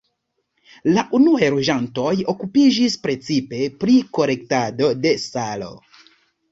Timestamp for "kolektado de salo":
4.19-5.73